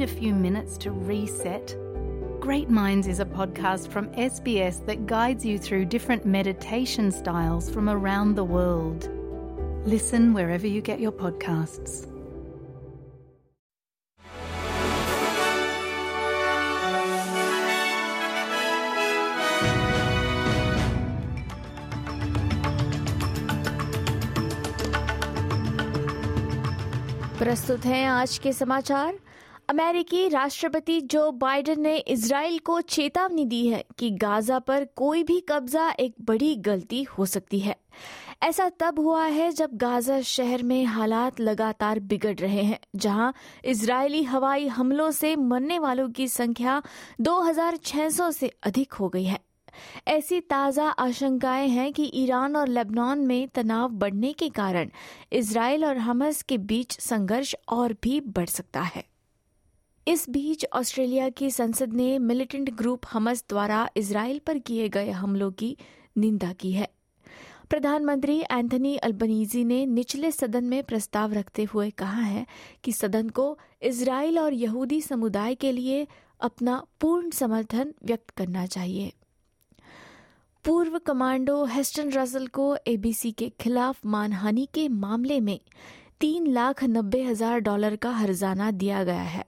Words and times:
need 0.00 0.02
a 0.02 0.06
few 0.06 0.34
minutes 0.34 0.78
to 0.78 0.90
reset? 0.90 1.76
Great 2.40 2.70
Minds 2.70 3.06
is 3.06 3.20
a 3.20 3.24
podcast 3.24 3.88
from 3.88 4.08
SBS 4.12 4.84
that 4.86 5.06
guides 5.06 5.44
you 5.44 5.58
through 5.58 5.84
different 5.84 6.24
meditation 6.24 7.10
styles 7.10 7.70
from 7.70 7.88
around 7.88 8.34
the 8.34 8.44
world. 8.44 9.10
Listen 9.86 10.32
wherever 10.32 10.66
you 10.66 10.80
get 10.80 11.00
your 11.00 11.12
podcasts. 11.12 12.06
प्रस्तुत 27.38 27.84
हैं 27.86 28.06
आज 28.06 28.38
के 28.38 28.52
समाचार 28.52 29.18
अमेरिकी 29.71 30.27
राष्ट्रपति 30.27 30.99
Joe 31.01 31.31
Biden 31.31 31.81
ने 31.81 31.95
Israel 31.97 32.57
को 32.59 32.79
चेतावनी 32.81 33.45
दी 33.45 33.67
है 33.67 33.83
कि 33.99 34.09
गाजा 34.11 34.59
पर 34.59 34.85
कोई 34.95 35.23
भी 35.23 35.39
कब्जा 35.39 35.89
एक 35.99 36.15
बड़ी 36.21 36.55
गलती 36.55 37.03
हो 37.03 37.25
सकती 37.25 37.59
है। 37.59 37.75
ऐसा 38.43 38.69
तब 38.79 38.99
हुआ 38.99 39.25
है 39.25 39.51
जब 39.51 39.69
गाजा 39.73 40.19
शहर 40.21 40.63
में 40.63 40.83
हालात 40.85 41.39
लगातार 41.39 41.99
बिगड़ 41.99 42.35
रहे 42.35 42.63
हैं, 42.63 42.79
जहाँ 42.95 43.33
इजरायली 43.65 44.23
हवाई 44.23 44.67
हमलों 44.67 45.09
से 45.11 45.35
मरने 45.35 45.79
वालों 45.79 46.09
की 46.09 46.27
संख्या 46.27 46.81
2600 47.21 48.31
से 48.31 48.51
अधिक 48.63 48.93
हो 48.93 49.09
गई 49.09 49.23
है। 49.23 49.39
ऐसी 50.07 50.39
ताज़ा 50.39 50.89
आशंकाएँ 50.89 51.67
हैं 51.67 51.93
कि 51.93 52.11
ईरान 52.13 52.55
और 52.55 52.67
लेबनान 52.67 53.19
में 53.19 53.47
तनाव 53.47 53.89
बढ़ने 53.89 54.33
के 54.33 54.49
कारण 54.49 54.89
इसराइल 55.31 55.85
और 55.85 55.97
हमस 55.97 56.41
के 56.41 56.57
बीच 56.57 56.99
संघर्ष 56.99 57.55
और 57.69 57.93
भी 58.03 58.19
बढ़ 58.19 58.49
सकता 58.49 58.81
है। 58.81 59.10
इस 60.07 60.29
बीच 60.29 60.65
ऑस्ट्रेलिया 60.73 61.29
की 61.29 61.49
संसद 61.51 61.93
ने 61.93 62.17
मिलिटेंट 62.19 62.69
ग्रुप 62.69 63.05
हमस 63.11 63.43
द्वारा 63.49 63.87
इसराइल 63.97 64.39
पर 64.39 64.57
किए 64.57 64.87
गए 64.89 65.09
हमलों 65.09 65.51
की 65.51 65.75
निंदा 66.17 66.51
की 66.53 66.71
है। 66.71 66.87
प्रधानमंत्री 67.69 68.39
एंथनी 68.41 68.95
अल्बनीजी 68.97 69.63
ने 69.63 69.85
निचले 69.85 70.31
सदन 70.31 70.63
में 70.63 70.83
प्रस्ताव 70.83 71.33
रखते 71.33 71.63
हुए 71.63 71.89
कहा 71.89 72.21
है 72.21 72.45
कि 72.83 72.91
सदन 72.91 73.29
को 73.29 73.57
इसराइल 73.81 74.39
और 74.39 74.53
यहूदी 74.53 75.01
समुदाय 75.01 75.55
के 75.55 75.71
लिए 75.71 76.05
अपना 76.39 76.81
पूर्ण 77.01 77.29
समर्थन 77.29 77.93
व्यक्त 78.05 78.29
करना 78.29 78.65
चाहिए। 78.65 79.11
पूर्व 80.65 80.97
कमांडो 80.97 81.63
हेस्टन 81.65 82.11
रसल 82.11 82.47
को 82.47 82.75
एबीसी 82.87 83.31
के 83.31 83.51
खिलाफ 83.59 84.05
मानहानि 84.05 84.67
के 84.73 84.87
मामले 84.89 85.39
में 85.39 85.59
तीन 86.19 86.47
लाख 86.47 86.83
नब्बे 86.83 87.23
हज़ार 87.23 87.59
डॉलर 87.59 87.95
का 87.95 88.11
हर्जाना 88.11 88.71
दिया 88.71 89.03
गया 89.03 89.21
है। 89.21 89.45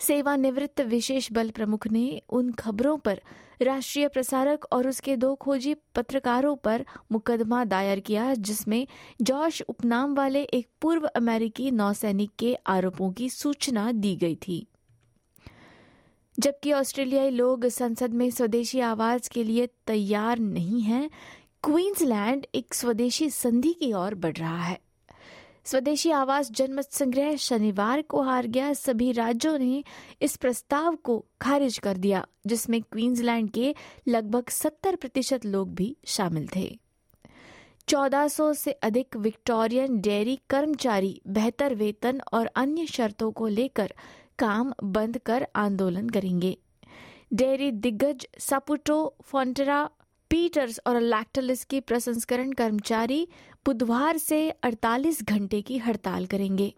सेवानिवृत्त 0.00 0.80
विशेष 0.80 1.32
बल 1.32 1.50
प्रमुख 1.50 1.86
ने 1.86 2.22
उन 2.28 2.52
खबरों 2.52 2.98
पर 2.98 3.20
राष्ट्रीय 3.62 4.08
प्रसारक 4.08 4.66
और 4.72 4.88
उसके 4.88 5.16
दो 5.16 5.34
खोजी 5.34 5.74
पत्रकारों 5.94 6.56
पर 6.56 6.84
मुकदमा 7.12 7.64
दायर 7.64 8.00
किया, 8.00 8.34
जिसमें 8.34 8.86
जॉश 9.22 9.62
उपनाम 9.68 10.14
वाले 10.14 10.42
एक 10.42 10.68
पूर्व 10.80 11.06
अमेरिकी 11.06 11.70
नौसैनिक 11.70 12.30
के 12.38 12.54
आरोपों 12.66 13.12
की 13.12 13.30
सूचना 13.30 13.92
दी 13.92 14.16
गई 14.16 14.36
थी। 14.48 14.66
जबकि 16.40 16.72
ऑस्ट्रेलियाई 16.72 17.30
लोग 17.30 17.66
संसद 17.66 18.14
में 18.14 18.30
स्वदेशी 18.30 18.80
आवाज़ 18.80 19.30
के 19.30 19.44
लिए 19.44 19.68
तैयार 19.86 20.38
नहीं 20.38 20.82
हैं, 20.82 21.10
क्वींसलैंड 21.62 22.46
एक 22.54 22.74
स्वदेशी 22.74 23.30
संधि 23.30 23.72
की 23.72 23.92
ओर 23.92 24.14
बढ़ 24.14 24.36
रहा 24.36 24.62
है। 24.62 24.80
स्वदेशी 25.70 26.10
आवास 26.10 26.50
जनमत 26.50 26.92
संग्रह 26.92 27.36
शनिवार 27.36 28.02
को 28.02 28.22
हार 28.22 28.46
गया। 28.46 28.72
सभी 28.72 29.12
राज्यों 29.12 29.58
ने 29.58 29.84
इस 30.22 30.36
प्रस्ताव 30.36 30.96
को 30.96 31.26
खारिज 31.40 31.78
कर 31.78 31.96
दिया, 31.96 32.26
जिसमें 32.46 32.82
क्वींसलैंड 32.82 33.50
के 33.50 33.74
लगभग 34.08 34.48
70 34.48 34.96
प्रतिशत 34.96 35.44
लोग 35.44 35.74
भी 35.74 35.96
शामिल 36.06 36.48
थे। 36.56 36.78
1400 37.88 38.52
से 38.52 38.72
अधिक 38.72 39.16
विक्टोरियन 39.16 40.00
डेयरी 40.00 40.38
कर्मचारी 40.50 41.20
बेहतर 41.26 41.74
वेतन 41.74 42.20
और 42.32 42.46
अन्य 42.46 42.86
शर्तों 42.86 43.30
को 43.32 43.46
लेकर 43.46 43.94
काम 44.38 44.74
बंद 44.82 45.18
कर 45.18 45.46
आंदोलन 45.56 46.08
करेंगे। 46.08 46.56
डेयरी 47.32 47.70
दिग्गज 47.70 48.26
सापुटो 48.38 49.16
फोंटेरा 49.22 49.90
पीटर्स 50.30 50.80
और 50.86 51.00
लैक्टलिस 51.00 51.64
के 51.64 51.80
प्रसंस्करण 51.80 52.52
कर्मचारी 52.52 53.28
बुधवार 53.66 54.16
से 54.16 54.50
48 54.50 55.22
घंटे 55.22 55.62
की 55.62 55.78
हड़ताल 55.78 56.26
करेंगे। 56.26 56.74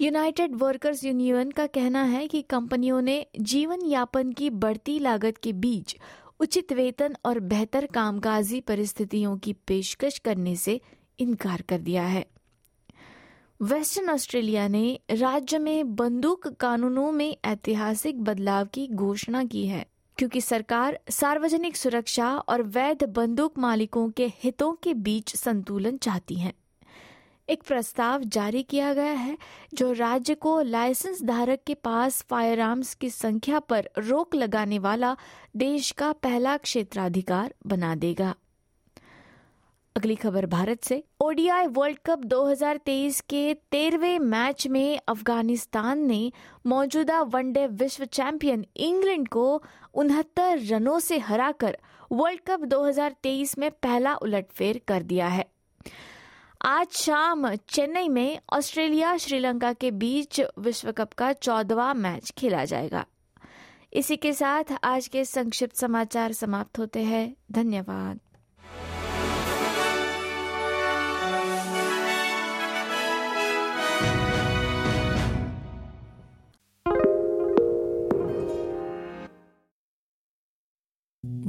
यूनाइटेड 0.00 0.54
वर्कर्स 0.54 1.04
यूनियन 1.04 1.50
का 1.50 1.66
कहना 1.66 2.02
है 2.02 2.28
कि 2.28 2.42
कंपनियों 2.42 3.02
ने 3.02 3.26
जीवन 3.40 3.86
यापन 3.86 4.32
की 4.32 4.50
बढ़ती 4.50 4.98
लागत 4.98 5.38
के 5.38 5.52
बीच 5.52 5.96
उचित 6.40 6.72
वेतन 6.72 7.16
और 7.24 7.40
बेहतर 7.40 7.86
कामकाजी 7.86 8.60
परिस्थितियों 8.60 9.38
की 9.38 9.52
पेशकश 9.52 10.18
करने 10.18 10.56
से 10.56 10.80
इनकार 11.18 11.62
कर 11.62 11.78
दिया 11.78 12.02
है। 12.02 12.26
वेस्टर्न 13.62 14.10
ऑस्ट्रेलिया 14.10 14.68
ने 14.68 15.00
राज्य 15.10 15.58
में 15.58 15.96
बंदूक 15.96 16.48
कानूनों 16.48 17.12
में 17.12 17.36
ऐतिहासिक 17.44 18.22
बदलाव 18.22 18.66
की 18.66 18.86
घोषणा 18.86 19.44
की 19.44 19.66
है। 19.66 19.93
क्योंकि 20.18 20.40
सरकार 20.40 20.98
सार्वजनिक 21.10 21.76
सुरक्षा 21.76 22.36
और 22.38 22.62
वैध 22.62 23.04
बंदूक 23.04 23.58
मालिकों 23.58 24.10
के 24.10 24.26
हितों 24.26 24.72
के 24.72 24.94
बीच 24.94 25.36
संतुलन 25.36 25.96
चाहती 25.96 26.34
है। 26.34 26.52
एक 27.48 27.62
प्रस्ताव 27.62 28.24
जारी 28.24 28.62
किया 28.62 28.94
गया 28.94 29.12
है, 29.12 29.38
जो 29.74 29.92
राज्य 29.92 30.34
को 30.34 30.60
लाइसेंस 30.62 31.22
धारक 31.22 31.58
के 31.66 31.74
पास 31.74 32.24
फायर 32.30 32.60
आर्म्स 32.60 32.94
की 32.94 33.10
संख्या 33.10 33.58
पर 33.58 33.88
रोक 33.98 34.34
लगाने 34.34 34.78
वाला 34.78 35.16
देश 35.56 35.90
का 35.90 36.12
पहला 36.12 36.56
क्षेत्राधिकार 36.56 37.54
बना 37.66 37.94
देगा। 37.94 38.34
अगली 39.96 40.14
खबर 40.16 40.46
भारत 40.46 40.84
से। 40.84 41.04
ओडीआई 41.20 41.66
वर्ल्ड 41.66 41.98
कप 42.06 42.18
2023 42.18 43.20
के 43.20 43.54
तेरहवें 43.54 44.18
मैच 44.18 44.66
में 44.66 45.00
अफ़गानिस्तान 45.08 45.98
ने 45.98 46.32
मौजूदा 46.66 47.22
वनडे 47.22 47.66
विश्व 47.66 48.04
चैंपियन 48.04 48.66
इंग्लैंड 48.76 49.28
को 49.28 49.62
उनहत्तर 49.94 50.58
रनों 50.58 50.98
से 50.98 51.18
हराकर 51.18 51.78
वर्ल्ड 52.12 52.40
कप 52.40 52.60
2023 52.60 53.58
में 53.58 53.70
पहला 53.70 54.14
उलटफेर 54.14 54.80
कर 54.88 55.02
दिया 55.02 55.28
है। 55.28 55.46
आज 56.62 56.88
शाम 56.88 57.54
चेन्नई 57.54 58.08
में 58.08 58.38
ऑस्ट्रेलिया 58.52 59.16
श्रीलंका 59.16 59.72
के 59.72 59.90
बीच 59.90 60.42
विश्व 60.58 60.92
कप 60.92 61.12
का 61.12 61.32
चौदवा 61.32 61.94
मैच 61.94 62.32
खेला 62.38 62.64
जाएगा। 62.64 63.06
इसी 63.92 64.16
के 64.16 64.32
साथ 64.32 64.64
आज 64.84 65.08
के 65.08 65.24
संक्षिप्त 65.24 65.76
समाचार 65.76 66.32
समाप्त 66.32 66.78
होते 66.78 67.02
हैं। 67.02 67.36
धन्यवाद। 67.52 68.20